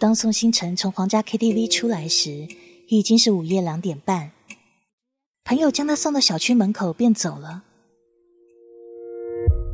[0.00, 2.46] 当宋星辰从皇家 KTV 出来时，
[2.86, 4.30] 已经是午夜两点半。
[5.42, 7.64] 朋友将他送到小区门口便走了。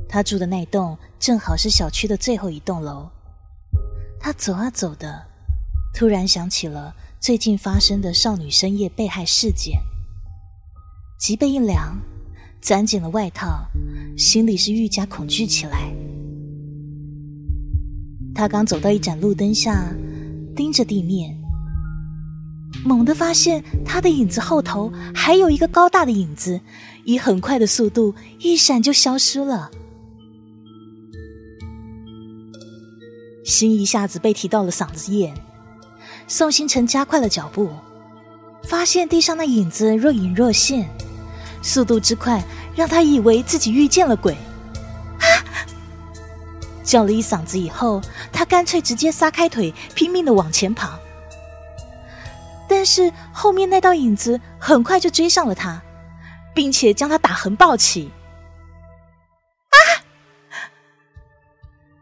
[0.09, 3.07] 他住的那栋正好是小区的最后一栋楼。
[4.18, 5.27] 他走啊走的，
[5.93, 9.79] 突然想起了最近发生的少女深夜被害事件，
[11.18, 12.00] 脊背一凉，
[12.63, 13.67] 攒紧了外套，
[14.17, 15.93] 心里是愈加恐惧起来。
[18.35, 19.95] 他刚走到一盏路灯下。
[20.54, 21.36] 盯着地面，
[22.85, 26.61] 猛地发现他的影子后头还有一个高大的影子，
[27.04, 29.71] 以很快的速度一闪就消失了。
[33.45, 35.34] 心一下子被提到了嗓子眼，
[36.27, 37.69] 宋星辰加快了脚步，
[38.62, 40.89] 发现地上那影子若隐若现，
[41.62, 42.42] 速度之快
[42.75, 44.36] 让他以为自己遇见了鬼。
[46.84, 50.97] 叫了一嗓子以后，他干脆直接撒开腿，拼命的往前跑。
[52.69, 55.83] 但是后面那道影子很快就追上了他，
[56.55, 58.11] 并且将他打横抱起。
[59.71, 59.77] 啊！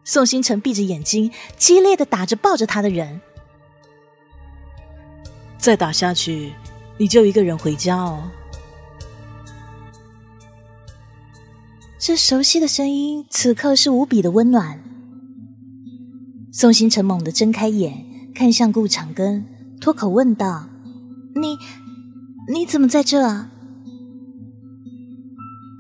[0.05, 3.21] 宋星辰闭着眼睛，激烈的打着抱着他的人。
[5.59, 6.53] 再打下去，
[6.97, 8.29] 你就一个人回家哦。
[12.05, 14.83] 这熟悉的声音，此刻是无比的温暖。
[16.51, 19.45] 宋星辰猛地睁开眼，看向顾长庚，
[19.81, 20.67] 脱口问道
[21.41, 21.57] ：“你，
[22.53, 23.53] 你怎么在这？”啊？”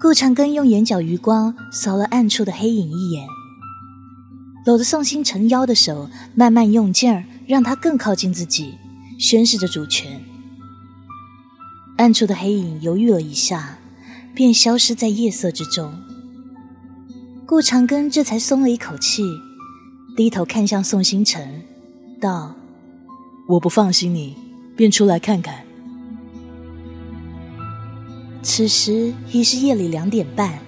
[0.00, 3.26] 顾长庚用眼角余光扫了暗处的黑影一眼，
[4.64, 8.74] 搂着宋星辰腰的手慢慢用劲儿，让他更靠近自己，
[9.18, 10.22] 宣示着主权。
[11.96, 13.78] 暗处的黑影犹豫了一下，
[14.32, 15.92] 便消失在夜色之中。
[17.44, 19.24] 顾长庚这才松了一口气，
[20.16, 21.62] 低头看向宋星辰，
[22.20, 22.54] 道
[23.46, 24.34] ：“我不放心你，
[24.76, 25.54] 便出来看看。”
[28.42, 30.58] 此时已是夜里两点半。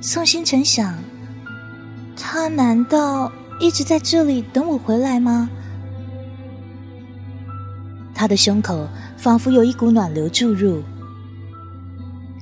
[0.00, 0.96] 宋星辰想：
[2.16, 5.48] 他难道一直在这里等我回来吗？
[8.14, 10.82] 他的胸口仿佛有一股暖流注入，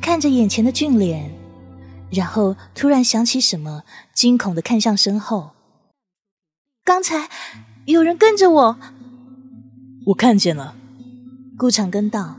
[0.03, 1.40] 看着眼前的俊脸。
[2.11, 3.83] 然后突然想起什么，
[4.15, 5.53] 惊恐的看向身后。
[6.85, 7.29] 刚才
[7.87, 8.79] 有人跟着我，
[10.07, 10.75] 我看见了。
[11.57, 12.37] 顾长庚道。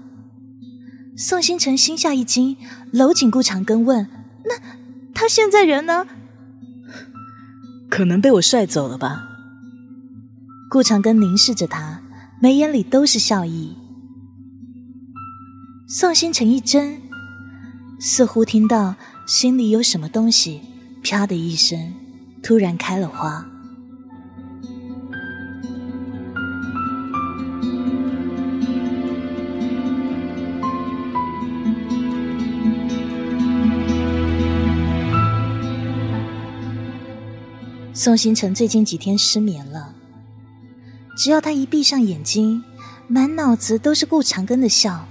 [1.16, 2.58] 宋星辰心下一惊，
[2.92, 4.10] 搂紧顾长庚问
[4.46, 4.58] ：“那
[5.14, 6.08] 他现在人呢？”
[7.90, 9.28] 可能被我帅走了吧。
[10.70, 12.02] 顾长庚凝视着他，
[12.42, 13.78] 眉眼里都是笑意。
[15.88, 17.00] 宋星辰一怔，
[18.00, 18.96] 似乎听到。
[19.32, 20.60] 心里有什么东西，
[21.02, 21.94] 啪的一声，
[22.44, 23.46] 突然开了花。
[37.94, 39.96] 宋星辰最近几天失眠了，
[41.16, 42.62] 只要他一闭上眼睛，
[43.08, 45.08] 满脑子都是顾长庚的笑，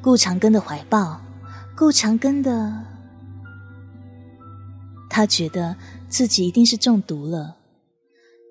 [0.00, 1.20] 顾长庚的怀抱，
[1.76, 2.91] 顾长庚的。
[5.14, 5.76] 他觉得
[6.08, 7.58] 自己一定是中毒了，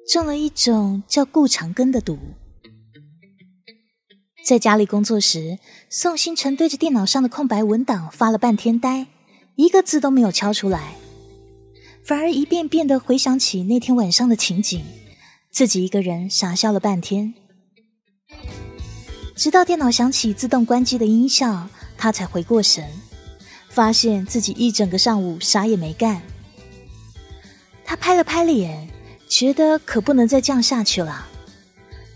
[0.08, 2.20] 中了一种叫顾长根的毒。
[4.46, 5.58] 在家里工作时，
[5.90, 9.08] 宋星辰对着电脑上的空白文档发了半天呆，
[9.56, 10.94] 一个字都没有敲出来，
[12.04, 14.86] 反而一遍遍的回想起那天晚上的情景，
[15.52, 17.34] 自己一个人傻笑了半天。
[19.36, 21.68] 直到电脑响起自动关机的音效，
[21.98, 22.88] 他才回过神，
[23.70, 26.22] 发现自己一整个上午啥也没干。
[27.92, 28.88] 他拍了拍脸，
[29.28, 31.28] 觉得可不能再这样下去了，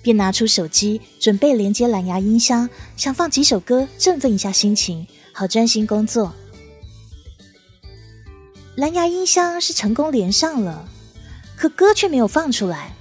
[0.01, 6.33] 便拿出手机准备连接蓝牙音箱，想放几首歌振奋一下心情，好专心工作。
[8.77, 10.87] 蓝牙音箱是成功连上了，
[11.57, 12.93] 可歌却没有放出来。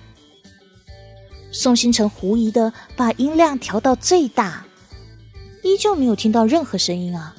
[1.53, 4.67] 宋星辰狐疑的把音量调到最大，
[5.62, 7.37] 依旧没有听到任何声音啊，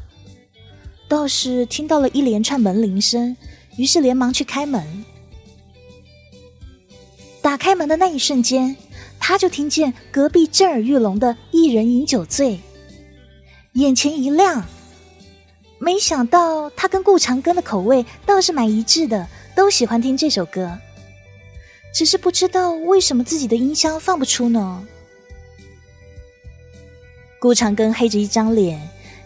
[1.09, 3.35] 倒是听到了一连串门铃声，
[3.75, 5.03] 于是连忙去开门。
[7.45, 8.75] 打开门的那一瞬间，
[9.19, 12.59] 他就听见隔壁震耳欲聋的一人饮酒醉，
[13.73, 14.65] 眼前一亮。
[15.77, 20.75] 没想到他跟顾长庚的口味倒是蛮一致的，都喜欢听这首歌。
[21.93, 24.83] 只是不知道为什么自己的音箱放不出呢？
[27.37, 28.81] 顾长庚黑着一张脸，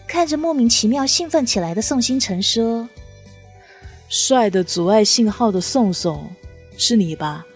[0.06, 2.86] 看着莫名其妙兴奋起来的宋星辰说
[4.10, 6.30] ：“帅的阻碍信号的宋宋，
[6.76, 7.46] 是你吧？”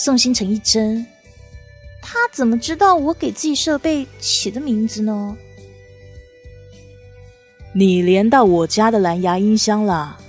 [0.00, 1.04] 宋星辰一怔，
[2.00, 5.36] 他怎么知道我给自己设备起的名字呢？
[7.74, 10.20] 你连到我家的蓝牙音箱了。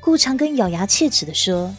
[0.00, 1.72] 顾长庚咬牙切齿的说：“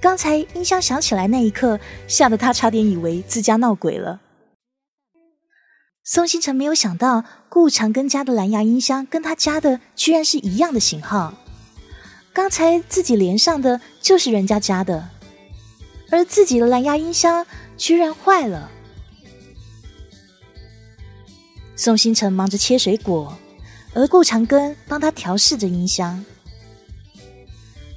[0.00, 4.22] 刚才音箱响起来那一刻，吓得他差点以为自家闹鬼了。”
[6.02, 11.34] 宋星辰没有想到，顾长庚家的蓝牙音箱跟他家的居然是一样的型号。
[12.32, 15.10] 刚才自己连上的就是人家家的，
[16.10, 17.46] 而自己的蓝牙音箱
[17.76, 18.70] 居然坏了。
[21.76, 23.38] 宋星辰忙着切水果，
[23.94, 26.24] 而顾长根帮他调试着音箱。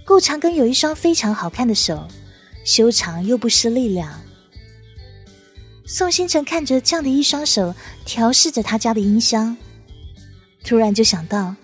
[0.05, 2.07] 顾长根有一双非常好看的手，
[2.63, 4.21] 修长又不失力量。
[5.85, 7.73] 宋星辰看着这样的一双手
[8.05, 9.57] 调试着他家的音箱，
[10.63, 11.55] 突然就想到，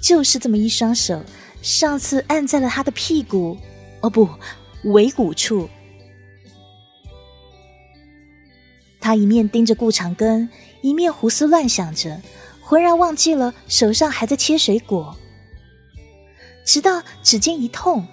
[0.00, 1.22] 就是这么一双手，
[1.60, 3.58] 上次按在了他的屁股，
[4.00, 4.28] 哦不，
[4.84, 5.68] 尾骨处。
[9.04, 10.48] 他一面盯着顾长根，
[10.80, 12.22] 一面胡思乱想着，
[12.62, 15.14] 浑然忘记了手上还在切水果。
[16.64, 18.06] 直到指尖一痛，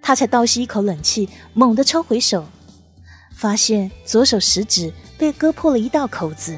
[0.00, 2.46] 他才倒吸一口冷气，猛地抽回手。
[3.34, 6.56] 发现左手食指被割破了一道口子，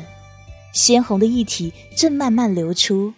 [0.75, 3.14] 鲜红的液体正慢慢流出。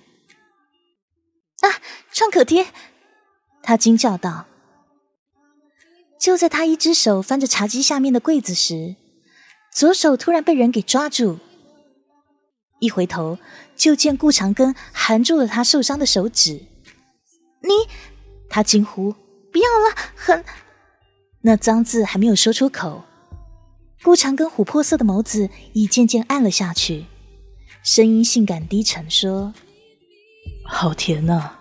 [1.62, 1.66] 啊，
[2.12, 2.68] 创可贴！
[3.60, 4.46] 他惊叫道。
[6.16, 8.94] 就在他一只手翻着茶几下面的柜子时，
[9.74, 11.40] 左手突然被人给抓住。
[12.78, 13.38] 一回头，
[13.74, 16.62] 就见顾长庚含住了他受伤的手指。
[17.60, 17.70] 你，
[18.48, 19.12] 他惊呼
[19.50, 20.44] ：“不要了！”很，
[21.40, 23.02] 那脏字还没有说出口。
[24.04, 27.06] 顾长庚琥珀色的眸子已渐渐暗了下去，
[27.82, 29.52] 声音性感低沉说
[30.68, 31.58] ：“好甜呐！”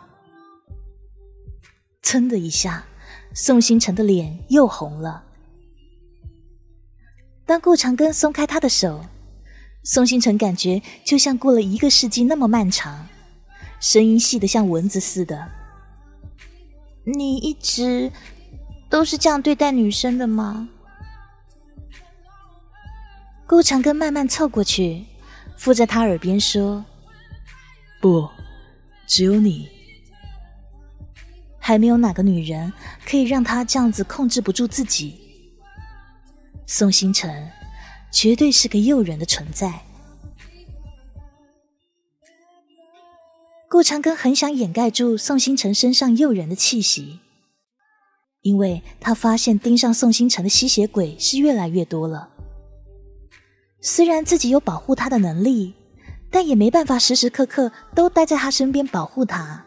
[2.04, 2.86] 噌的一下，
[3.34, 5.24] 宋星辰的脸又红了。
[7.46, 9.06] 当顾长庚松开他的手，
[9.84, 13.08] 宋星辰感觉就像过了一个世纪那么漫长，
[13.82, 15.52] 声音细得像蚊子似的
[17.04, 18.12] ：“你一直
[18.90, 20.70] 都是这样对待女生的吗？”
[23.46, 25.06] 顾长庚慢慢凑过去，
[25.58, 26.84] 附在他耳边说
[28.02, 28.28] ：“不，
[29.06, 29.68] 只有你，
[31.60, 32.72] 还没有哪个女人
[33.06, 35.20] 可以让他这样子控制不住自己。
[36.76, 37.52] 宋星辰
[38.12, 39.82] 绝对是个诱人的存在。”
[43.70, 47.20] 顾长庚很想掩盖住宋星辰身上诱人的气息，
[48.42, 52.30] 因为他发现盯上宋星辰的吸血鬼是越来越多了。
[53.80, 55.76] 虽然自己有保护他的能力，
[56.32, 59.64] 但也没办法时时刻刻都待在他身边保护他。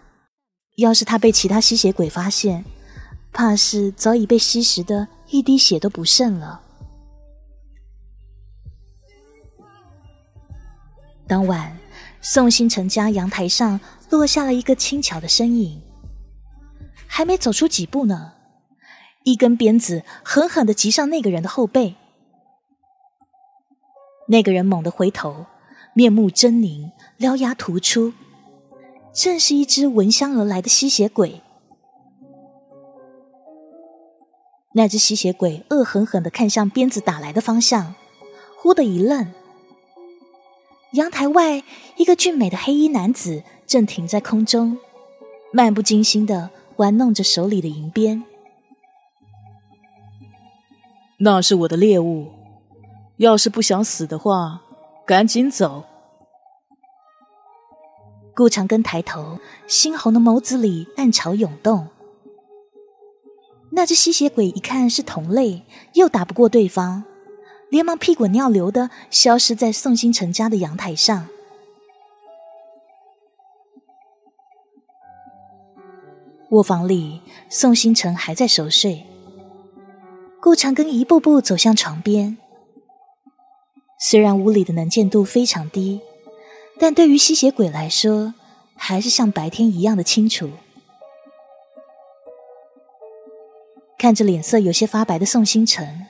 [0.75, 2.65] 要是他被其他吸血鬼发现，
[3.33, 6.63] 怕是早已被吸食的一滴血都不剩了。
[11.29, 11.77] 当晚，
[12.21, 13.81] 宋星辰家阳台上
[14.11, 15.83] 落下了一个轻巧的身影，
[17.09, 18.35] 还没走出几步呢，
[19.25, 21.97] 一根鞭子狠狠的击上那个人的后背。
[24.29, 25.47] 那个人猛地回头，
[25.95, 28.13] 面目狰狞，獠牙突出，
[29.13, 31.43] 正是一只闻香而来的吸血鬼。
[34.75, 37.97] 那只吸血鬼恶狠狠的看向鞭子打来的方向，
[38.57, 39.33] 忽的一愣。
[40.97, 41.63] 阳台外，
[41.97, 44.79] 一个俊美的黑衣男子正停在空中，
[45.53, 48.25] 漫不经心的玩弄着手里的银鞭。
[51.19, 52.29] 那是我的猎物。
[53.19, 54.63] 要是不想死的话，
[55.07, 55.85] 赶紧走。
[58.35, 59.39] 顾长庚抬头，
[59.69, 61.89] 猩红的眸子里暗潮涌动。
[63.71, 65.63] 那只吸血鬼一看是同类，
[65.93, 67.05] 又打不过对方，
[67.71, 71.29] 连忙屁滚尿流的消失在宋星辰家的阳台上。
[76.51, 79.05] 卧房里，宋星辰还在熟睡。
[80.41, 82.39] 顾长庚一步步走向床边。
[83.99, 86.01] 虽然屋里的能见度非常低，
[86.79, 88.35] 但对于吸血鬼来说，
[88.77, 90.51] 还是像白天一样的清楚。
[93.99, 96.07] 看着脸色有些发白的宋星辰，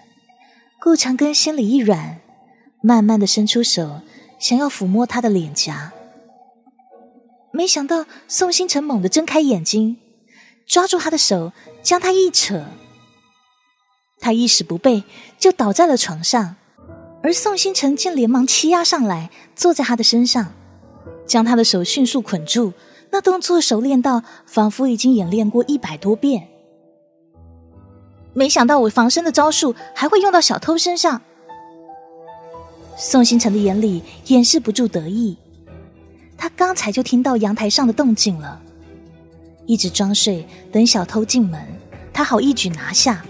[0.80, 2.20] 顾长根心里一软，
[2.82, 4.02] 慢慢的伸出手，
[4.38, 5.92] 想要抚摸他的脸颊。
[7.50, 9.96] 没想到宋星辰猛地睁开眼睛，
[10.66, 11.52] 抓住他的手，
[11.82, 12.66] 将他一扯，
[14.20, 15.04] 他一时不备，
[15.38, 16.56] 就倒在了床上。
[17.22, 20.52] 而宋星辰竟连忙欺压上来，坐在他的身上，
[21.26, 22.72] 将他的手迅速捆住。
[23.10, 26.48] 那动作熟练到，仿佛已经演练过一百多遍。
[28.36, 31.22] 没想到我防身的招数还会用到小偷身上。
[32.94, 35.34] 宋星辰的眼里掩饰不住得意，
[36.36, 38.60] 他刚才就听到阳台上的动静了，
[39.64, 41.66] 一直装睡，等小偷进门，
[42.12, 43.24] 他好一举拿下。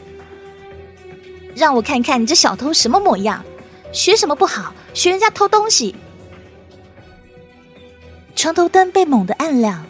[1.55, 3.45] 让我看看你这小偷什么模样，
[3.93, 5.95] 学什么不好，学人家偷东西。
[8.35, 9.87] 床头灯被猛地按亮，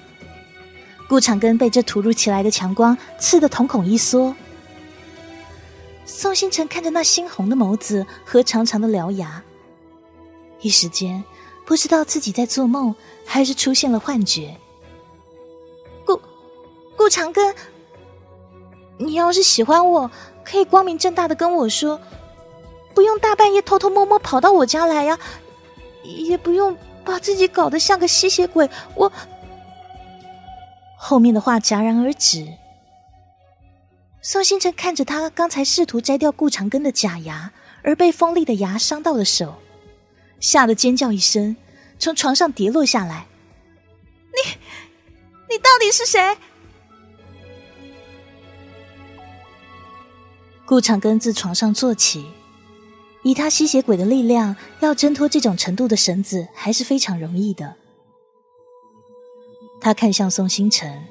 [1.09, 4.37] 顾长根被这突如其来的强光刺得瞳孔一缩。
[6.07, 9.43] 宋星辰看着那猩红的眸子和长长的獠牙。
[10.61, 11.23] 一时间，
[11.67, 12.95] 不知道自己在做梦，
[13.27, 14.57] 还是出现了幻觉。
[16.07, 16.19] 顾
[16.97, 17.55] 顾长庚，
[18.97, 20.11] 你要是喜欢我，
[20.45, 22.01] 可以光明正大的跟我说，
[22.95, 25.19] 不用大半夜偷偷摸摸跑到我家来呀，
[26.05, 28.71] 也不用把自己搞得像个吸血鬼。
[28.95, 29.11] 我
[30.97, 32.47] 后面的话戛然而止。
[34.29, 37.53] 宋星辰看着他刚才试图摘掉顾长根的假牙，
[37.85, 39.55] 而被锋利的牙伤到了手。
[40.41, 41.57] 吓得尖叫一声，
[41.97, 43.29] 从床上跌落下来。
[44.33, 44.51] 你，
[45.49, 46.37] 你到底是谁？
[50.67, 52.27] 顾长根自床上坐起，
[53.23, 57.77] 以他吸血鬼的力量，要挣脱这种程度的绳子还是非常容易的。
[59.81, 61.07] 他看向宋星辰，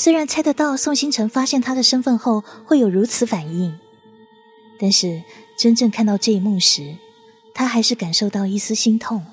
[0.00, 3.76] 虽然猜得到宋星辰发现他的身份后会有如此反应，
[4.78, 5.20] 但是
[5.56, 6.94] 真正看到这一幕时。
[7.52, 9.26] 他还是感受到一丝心痛。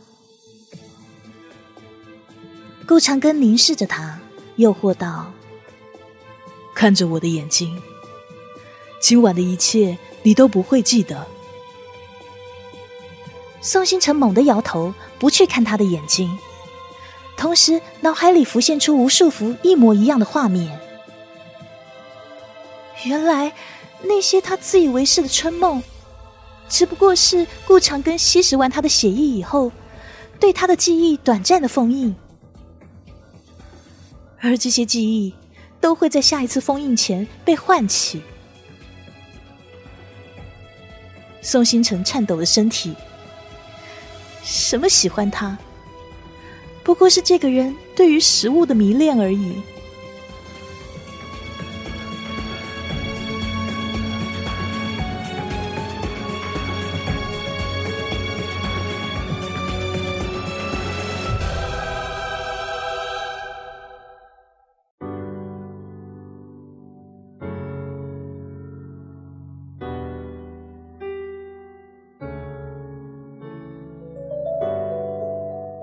[2.87, 4.19] 顾长根凝视着他，
[4.55, 5.31] 诱惑道
[6.73, 7.79] ：“看着我的眼睛，
[8.99, 11.27] 今晚的一切你都不会记得。”
[13.61, 16.35] 宋星辰猛地摇头，不去看他的眼睛，
[17.37, 20.79] 同时脑海里浮现出无数幅一模一样的画面。
[23.03, 23.53] 原来
[24.03, 25.81] 那些他自以为是的春梦。
[26.67, 29.71] 只不过是顾长根吸食完他的血液以后，
[30.39, 32.15] 对他的记忆短暂的封印，
[34.41, 35.31] 而这些记忆
[35.79, 38.23] 都会在下一次封印前被唤起。
[41.39, 42.95] 宋星辰颤抖的身体，
[44.43, 45.55] 什么喜欢他？
[46.85, 49.53] 不过是这个人对于食物的迷恋而已。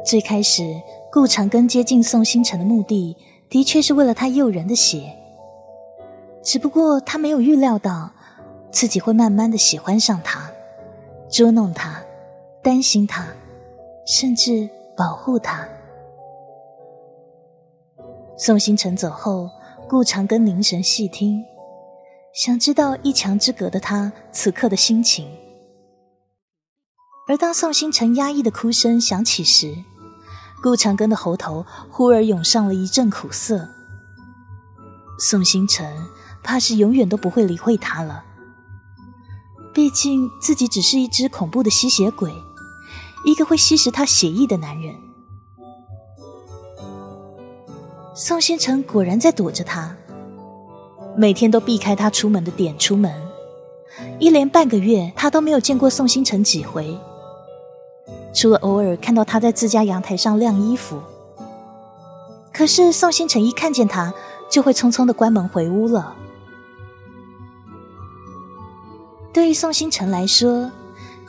[0.05, 0.81] 最开始，
[1.11, 3.17] 顾长庚接近宋星辰的目的，
[3.49, 5.17] 的确是为了他诱人的血。
[6.43, 8.11] 只不过他没有预料到，
[8.71, 10.51] 自己会慢慢的喜欢上他，
[11.31, 12.03] 捉弄他，
[12.63, 13.27] 担心他，
[14.07, 15.67] 甚至保护他。
[18.37, 19.49] 宋星辰走后，
[19.89, 21.45] 顾长庚凝神细听，
[22.35, 25.29] 想知道一墙之隔的他此刻的心情。
[27.29, 29.73] 而当宋星辰压抑的哭声响起时，
[30.63, 33.69] 顾长庚的喉头忽而涌上了一阵苦涩。
[35.19, 35.93] 宋星辰
[36.43, 38.25] 怕是永远都不会理会他了。
[39.75, 42.33] 毕竟自己只是一只恐怖的吸血鬼，
[43.25, 44.95] 一个会吸食他血液的男人。
[48.15, 49.97] 宋星辰果然在躲着他，
[51.17, 53.11] 每天都避开他出门的点出门，
[54.19, 56.99] 一连半个月，他都没有见过宋星辰几回。
[58.35, 61.01] 除了偶尔看到他在自家阳台上晾衣服，
[62.53, 64.13] 可是宋星辰一看见他，
[64.51, 66.17] 就会匆匆的关门回屋了。
[69.33, 70.71] 对于宋星辰来说，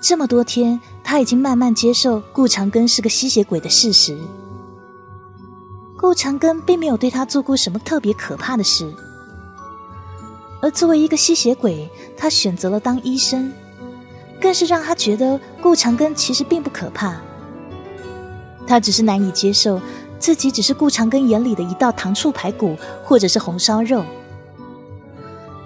[0.01, 4.17] 这么多天他已经慢慢接受顾长根是个吸血鬼的事实。
[5.97, 8.93] 顾长根并没有对他做过什么特别可怕的事，
[10.61, 13.51] 而作为一个吸血鬼，他选择了当医生。
[14.43, 17.15] 更是让他觉得顾长根其实并不可怕，
[18.67, 19.79] 他只是难以接受
[20.19, 24.03] 自己只是顾长根眼里的一道糖醋排骨或者是红烧肉。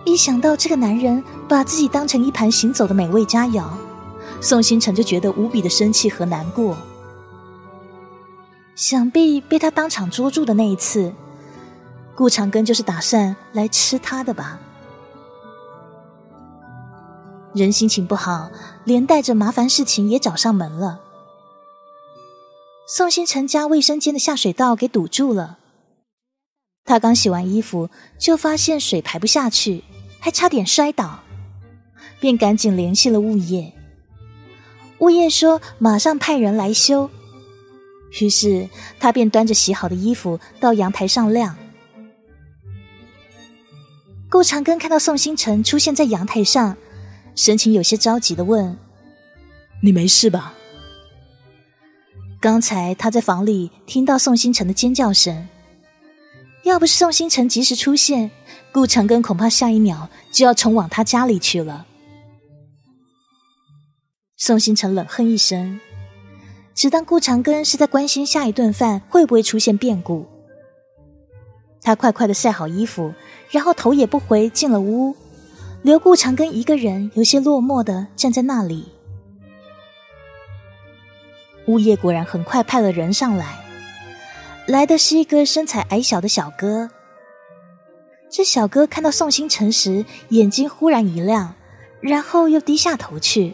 [0.05, 3.65] 一想到这个男人把自己当成一盘行走的美味佳肴，
[4.41, 6.77] 宋星辰就觉得无比的生气和难过。
[8.75, 11.11] 想必被他当场捉住的那一次，
[12.13, 14.59] 顾长根就是打算来吃他的吧。
[17.57, 18.49] 人心情不好，
[18.85, 21.01] 连带着麻烦事情也找上门了。
[22.87, 25.57] 宋星辰家卫生间的下水道给堵住了，
[26.85, 29.83] 他刚洗完衣服，就发现水排不下去，
[30.19, 31.19] 还差点摔倒，
[32.21, 33.73] 便赶紧联系了物业。
[34.99, 37.09] 物业说马上派人来修，
[38.21, 41.57] 于是他便端着洗好的衣服到阳台上晾。
[44.29, 46.77] 顾长庚看到宋星辰出现在阳台上，
[47.37, 48.75] 神情有些着急的问
[49.83, 50.55] ：“你没事吧？”
[52.41, 55.47] 刚才他在房里听到宋星辰的尖叫声，
[56.63, 58.31] 要不是宋星辰及时出现，
[58.71, 61.85] 顾长庚恐怕下一秒就要冲往他家里去了。
[64.35, 65.79] 宋星辰冷哼一声，
[66.73, 70.25] 只当顾长庚是在关心下一顿饭会不会出现变故。
[71.83, 73.13] 他快快的晒好衣服，
[73.51, 75.15] 然后头也不回进了屋，
[75.83, 78.89] 留顾长庚一个人有些落寞的站在那里。
[81.67, 83.59] 物业果然很快派了人上来，
[84.67, 86.89] 来的是一个身材矮小的小哥。
[88.29, 91.55] 这小哥看到宋星辰时，眼睛忽然一亮，
[92.01, 93.53] 然后又低下头去。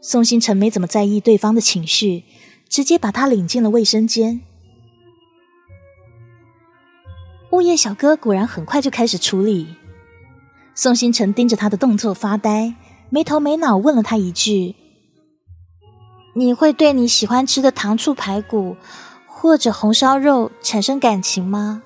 [0.00, 2.24] 宋星辰没怎么在意对方的情绪，
[2.68, 4.40] 直接把他领进了卫生间。
[7.50, 9.76] 物业小哥果然很快就开始处理。
[10.74, 12.74] 宋星辰盯着他的动作发呆，
[13.10, 14.74] 没头没脑问了他一句
[16.34, 18.76] ：“你会对你喜欢吃的糖醋排骨
[19.26, 21.82] 或者红烧肉产生感情吗？”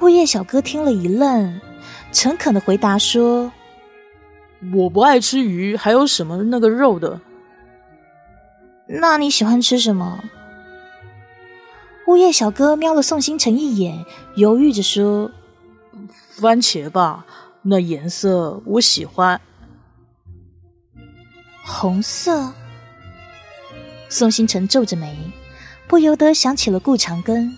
[0.00, 1.60] 物业小哥听了一愣，
[2.10, 3.52] 诚恳的回答说
[4.74, 7.20] ：“我不爱吃鱼，还有什么那个肉的？
[8.88, 10.24] 那你喜欢吃什么？”
[12.08, 14.06] 物业小哥瞄了宋星辰一眼，
[14.36, 15.30] 犹豫着说
[16.40, 17.26] ：“番茄吧，
[17.62, 19.40] 那颜色我喜欢。
[21.64, 22.52] 红色。”
[24.08, 25.16] 宋星辰皱着眉，
[25.86, 27.48] 不由得想起了顾长庚，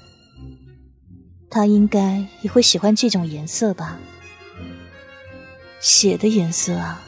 [1.48, 3.98] 他应该也会喜欢这种颜色吧？
[5.80, 7.02] 血的颜色啊。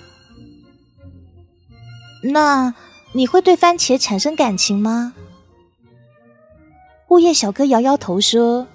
[2.23, 2.75] 那
[3.13, 5.13] 你会对番茄产生感情吗？
[7.11, 8.67] 物业小哥摇摇头说：“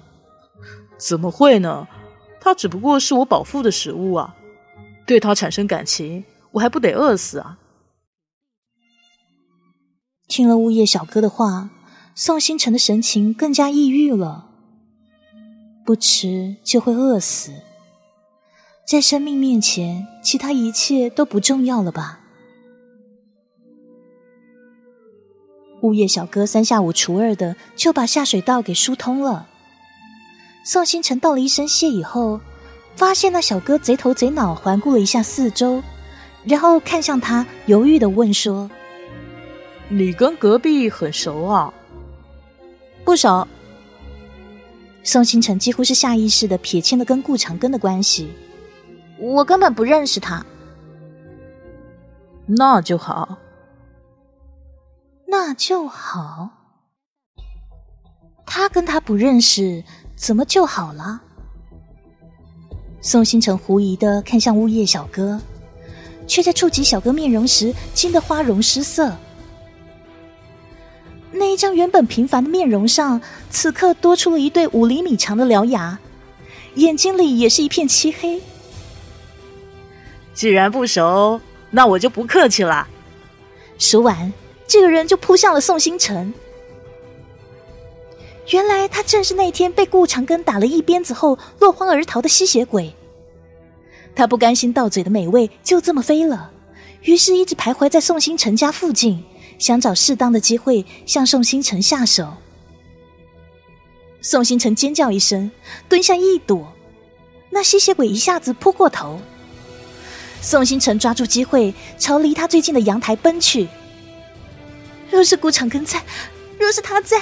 [0.96, 1.88] 怎么会呢？
[2.40, 4.34] 它只不过是我饱腹的食物啊！
[5.06, 7.58] 对它产生感情，我还不得饿死啊！”
[10.26, 11.70] 听了物业小哥的话，
[12.14, 14.46] 宋星辰的神情更加抑郁了。
[15.84, 17.52] 不吃就会饿死，
[18.86, 22.20] 在生命面前，其他一切都不重要了吧？
[25.82, 29.49] 物业小哥三下五除二的就把下水道给疏通了。
[30.62, 32.40] 宋星辰道了一声谢以后，
[32.94, 35.82] 发现那小哥贼头贼脑环顾了一下四周，
[36.44, 38.70] 然后看向他，犹豫的问说
[39.88, 41.72] ：“你跟隔壁很熟啊
[43.04, 43.46] ？”“不熟。”
[45.02, 48.30] 宋星辰几乎是下意识的撇清了跟顾长庚的关系
[49.18, 50.44] ，“我根本不认识他。
[52.46, 53.38] ”“那就好。”
[55.26, 56.50] 那就好。
[58.44, 59.84] 他跟他不认识，
[60.20, 61.18] 怎么就好了？
[63.00, 65.40] 宋星辰狐疑的看向物业小哥，
[66.26, 69.16] 却在触及小哥面容时惊得花容失色。
[71.32, 75.98] 那一张原本平凡的面容上，此刻多出了一对五厘米长的獠牙，
[76.74, 78.42] 眼睛里也是一片漆黑。
[80.34, 82.86] 既然不熟，那我就不客气了。
[83.78, 84.30] 说完。
[84.68, 86.32] 这个人就扑向了宋星辰。
[88.48, 92.94] 原来他正是那天被顾长庚打了一鞭子后落荒而逃的吸血鬼。
[94.14, 96.50] 他不甘心到嘴的美味就这么飞了，
[97.02, 99.22] 于是一直徘徊在宋星辰家附近，
[99.58, 102.34] 想找适当的机会向宋星辰下手。
[104.20, 105.50] 宋星辰尖叫一声，
[105.88, 106.72] 蹲下一躲，
[107.50, 109.20] 那吸血鬼一下子扑过头。
[110.42, 113.68] 宋星辰抓住机会朝离他最近的阳台奔去。
[115.10, 116.02] 若是顾长庚在，
[116.58, 117.20] 若是他在，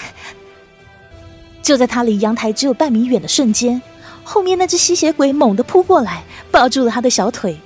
[1.68, 3.82] 就在他离阳台只有半米远的瞬间，
[4.24, 7.60] 后面那只吸血鬼猛地扑过来，抱住了他的小腿，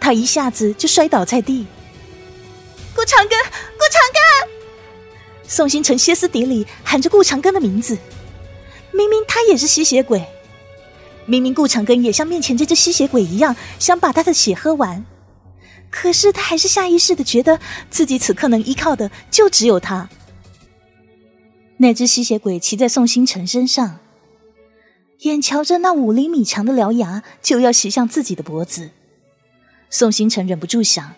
[0.00, 1.64] 他一下子就摔倒在地。
[2.92, 4.48] 顾长庚，顾长庚！
[5.46, 7.96] 宋星辰歇斯底里喊着顾长庚的名字，
[8.90, 10.26] 明明他也是吸血鬼，
[11.24, 15.06] 明明顾长庚也像面前这只吸血鬼一样，想把他的血喝完。
[15.88, 20.08] 可是他还是下意识的觉得自己此刻能依靠的就只有他。
[21.82, 24.00] 那只吸血鬼骑在宋星辰身上，
[25.20, 28.90] 眼瞧着那五厘米长的獠牙就要袭向自己的脖子，
[29.88, 31.14] 宋星辰忍不住想，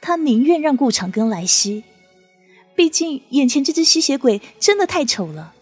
[0.00, 1.84] 他宁愿让顾长庚来吸，
[2.74, 5.52] 毕竟眼前这只吸血鬼真的太丑了。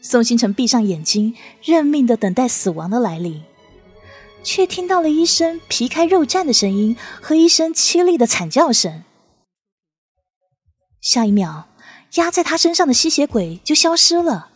[0.00, 1.34] 宋星辰闭上眼睛，
[1.64, 3.42] 认命的等待死亡的来临，
[4.44, 9.02] 却听到了一声皮开肉绽的声音和一声凄厉的惨叫声。
[11.00, 11.68] 下一秒，
[12.14, 14.48] 压在他身上的吸血鬼就消失了。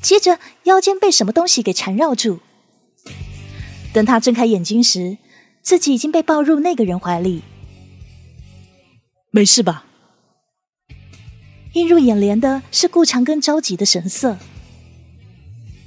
[0.00, 2.40] 接着，腰间被什么东西给缠绕住。
[3.92, 5.18] 等他睁开眼睛时，
[5.60, 7.42] 自己已经被抱入那个人怀里。
[9.30, 9.84] 没事吧？
[11.74, 14.36] 映入眼帘的是顾长庚着急的神色。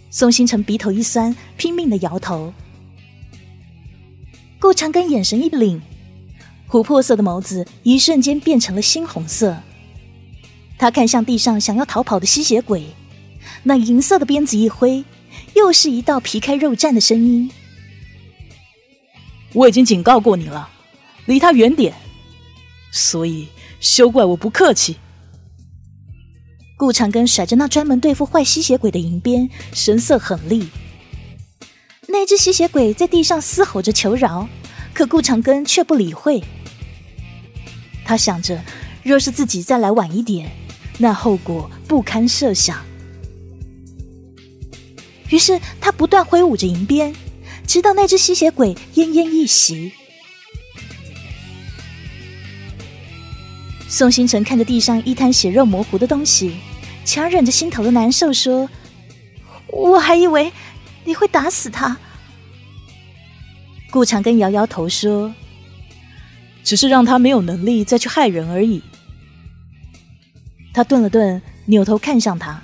[0.10, 2.54] 宋星辰鼻头一酸，拼命的摇头。
[4.60, 5.82] 顾长庚眼神一凛，
[6.70, 9.62] 琥珀色的眸子一瞬间变成了猩红色。
[10.78, 12.86] 他看向地上想要逃跑的吸血鬼，
[13.64, 15.04] 那银色的鞭子一挥，
[15.54, 17.50] 又是一道皮开肉绽的声音。
[19.54, 20.70] 我已经警告过你了，
[21.26, 21.94] 离他远点。
[22.92, 23.48] 所以
[23.80, 24.98] 休怪我不客气。
[26.78, 30.68] 顾长庚甩着那专门对付坏吸血鬼的银鞭，神色狠厉。
[32.08, 34.48] 那只吸血鬼在地上嘶吼着求饶，
[34.94, 36.44] 可顾长庚却不理会。
[38.04, 38.62] 他想着，
[39.04, 40.52] 若是自己再来晚一点，
[40.98, 42.84] 那后果不堪设想。
[45.30, 47.14] 于是他不断挥舞着银鞭。
[47.68, 49.92] 直到那只吸血鬼奄奄一息，
[53.90, 56.56] 宋星辰看着地上一滩血肉模糊的东西，
[57.04, 58.70] 强忍着心头的难受说
[59.68, 60.54] ：“我还以为
[61.04, 61.98] 你会打死他。”
[63.92, 65.34] 顾长根摇摇头说
[66.64, 68.82] ：“只是让他没有能力再去害人而已。”
[70.76, 72.62] 他顿了顿，扭头看向他：“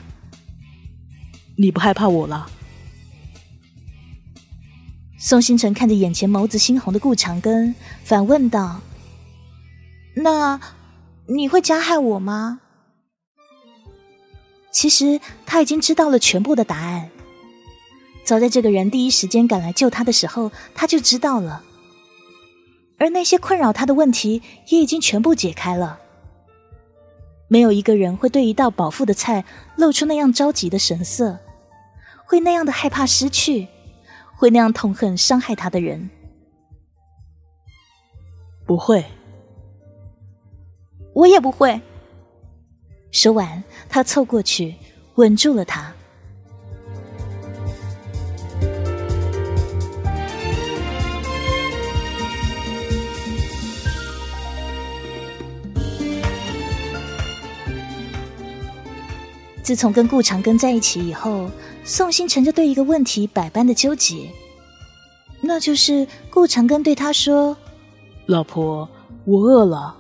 [1.58, 2.52] 你不害怕我了？”
[5.18, 8.82] 宋星辰看着眼前眸子猩红的顾长庚，反问道
[10.16, 10.60] ：“那
[11.28, 12.60] 你会加害我吗？”
[14.74, 17.10] 其实他已经知道了全部的答案。
[18.26, 21.64] 早在这个人第一时间赶来救他的时候，他就知道了。
[22.98, 26.01] 而那些困扰他的问题也已经全部解开了。
[27.52, 29.44] 没有一个人会对一道饱腹的菜
[29.76, 31.38] 露出那样着急的神色，
[32.26, 33.68] 会那样的害怕失去。
[34.38, 36.10] 会那样痛恨伤害他的人？
[38.66, 39.04] 不会，
[41.14, 41.82] 我也不会。
[43.12, 44.78] 说完，他凑过去
[45.16, 45.94] 吻住了他。
[59.64, 61.50] 自从跟顾长庚在一起以后。
[61.84, 64.30] 宋星辰就对一个问题百般的纠结，
[65.42, 67.58] 那就是顾长庚对他说
[68.28, 68.88] ：“老婆，
[69.26, 69.98] 我饿了。”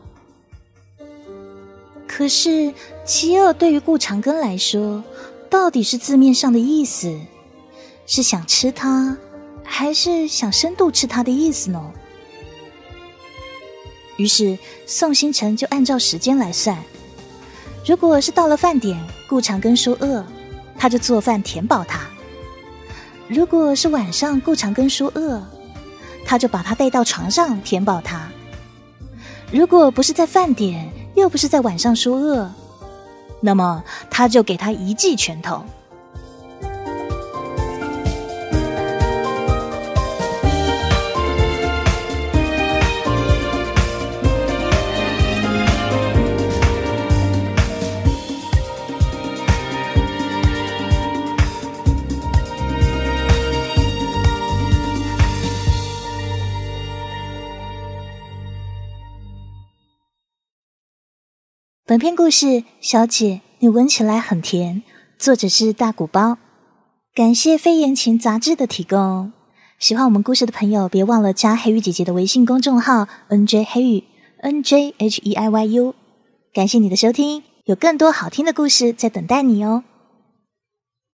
[2.07, 2.71] 可是
[3.03, 5.03] 饥饿对于顾长庚来说，
[5.49, 7.19] 到底是字面上的意思，
[8.05, 9.17] 是想吃它，
[9.63, 11.91] 还是想深度吃它的意思呢？
[14.17, 16.77] 于是宋星辰就按照时间来算，
[17.85, 20.25] 如果是到了饭点，顾长庚说饿。
[20.77, 21.99] 他就做饭填饱他。
[23.27, 25.39] 如果是晚上顾长庚说饿，
[26.25, 28.27] 他就把他带到床上填饱他。
[29.51, 32.51] 如果不是在饭点，又不是在晚上说饿，
[33.41, 35.63] 那么他就给他一记拳头。
[61.91, 64.81] 本篇故事，小姐，你闻起来很甜。
[65.19, 66.37] 作者是大鼓包，
[67.13, 69.33] 感谢非言情杂志的提供。
[69.77, 74.03] 喜欢我们故事的朋友，别忘了加黑羽姐姐的微信公众号 N J 黑羽
[74.39, 75.93] N J H E I Y U。
[76.53, 79.83] 感谢你的收听，有更多好听的故事在等待你哦。